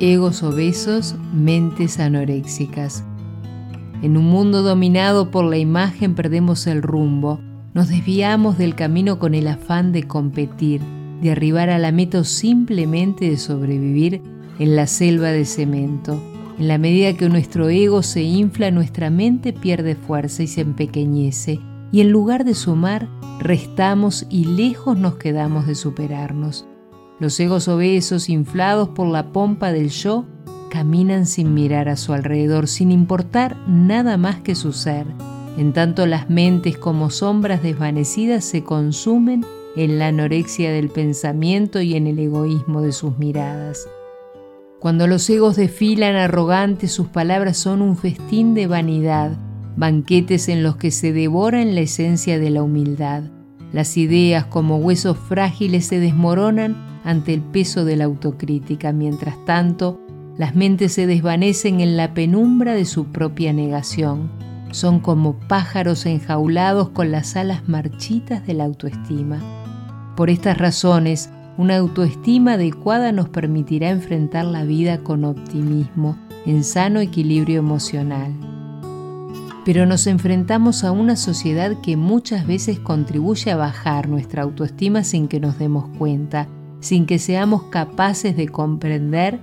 [0.00, 3.04] egos obesos, mentes anoréxicas.
[4.02, 7.38] En un mundo dominado por la imagen perdemos el rumbo,
[7.74, 10.80] nos desviamos del camino con el afán de competir,
[11.20, 14.22] de arribar a la meta simplemente de sobrevivir
[14.58, 16.20] en la selva de cemento.
[16.58, 21.60] En la medida que nuestro ego se infla, nuestra mente pierde fuerza y se empequeñece,
[21.92, 26.66] y en lugar de sumar, restamos y lejos nos quedamos de superarnos.
[27.20, 30.24] Los egos obesos, inflados por la pompa del yo,
[30.70, 35.06] caminan sin mirar a su alrededor, sin importar nada más que su ser.
[35.58, 39.44] En tanto las mentes como sombras desvanecidas se consumen
[39.76, 43.86] en la anorexia del pensamiento y en el egoísmo de sus miradas.
[44.78, 49.32] Cuando los egos desfilan arrogantes, sus palabras son un festín de vanidad,
[49.76, 53.24] banquetes en los que se devoran la esencia de la humildad.
[53.72, 58.92] Las ideas como huesos frágiles se desmoronan ante el peso de la autocrítica.
[58.92, 60.00] Mientras tanto,
[60.36, 64.30] las mentes se desvanecen en la penumbra de su propia negación.
[64.72, 69.38] Son como pájaros enjaulados con las alas marchitas de la autoestima.
[70.16, 76.16] Por estas razones, una autoestima adecuada nos permitirá enfrentar la vida con optimismo,
[76.46, 78.49] en sano equilibrio emocional.
[79.64, 85.28] Pero nos enfrentamos a una sociedad que muchas veces contribuye a bajar nuestra autoestima sin
[85.28, 86.48] que nos demos cuenta
[86.80, 89.38] sin que seamos capaces de comprender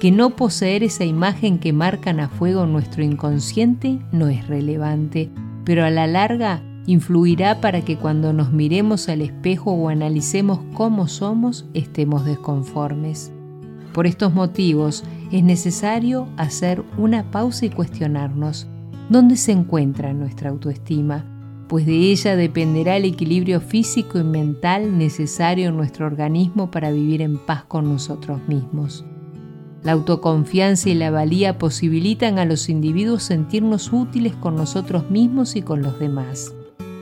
[0.00, 5.30] que no poseer esa imagen que marcan a fuego nuestro inconsciente no es relevante,
[5.64, 11.06] pero a la larga influirá para que cuando nos miremos al espejo o analicemos cómo
[11.06, 13.30] somos estemos desconformes.
[13.92, 18.66] Por estos motivos es necesario hacer una pausa y cuestionarnos
[19.10, 21.26] dónde se encuentra nuestra autoestima,
[21.68, 27.20] pues de ella dependerá el equilibrio físico y mental necesario en nuestro organismo para vivir
[27.20, 29.04] en paz con nosotros mismos.
[29.82, 35.62] La autoconfianza y la valía posibilitan a los individuos sentirnos útiles con nosotros mismos y
[35.62, 36.54] con los demás.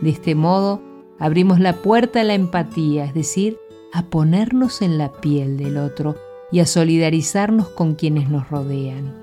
[0.00, 0.82] De este modo,
[1.18, 3.58] abrimos la puerta a la empatía, es decir,
[3.92, 6.16] a ponernos en la piel del otro
[6.50, 9.21] y a solidarizarnos con quienes nos rodean.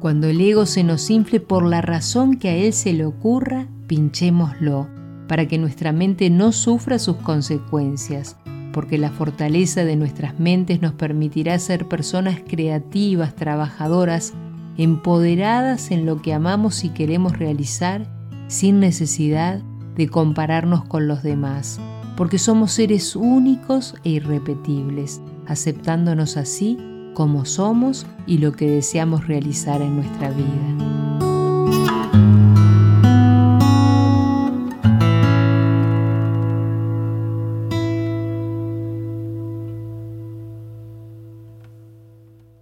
[0.00, 3.66] Cuando el ego se nos infle por la razón que a él se le ocurra,
[3.86, 4.88] pinchémoslo
[5.28, 8.36] para que nuestra mente no sufra sus consecuencias,
[8.72, 14.32] porque la fortaleza de nuestras mentes nos permitirá ser personas creativas, trabajadoras,
[14.76, 18.06] empoderadas en lo que amamos y queremos realizar
[18.48, 19.60] sin necesidad
[19.96, 21.78] de compararnos con los demás,
[22.16, 26.76] porque somos seres únicos e irrepetibles, aceptándonos así
[27.14, 30.99] como somos y lo que deseamos realizar en nuestra vida.